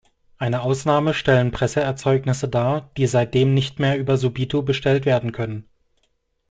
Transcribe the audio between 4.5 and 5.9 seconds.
bestellt werden können.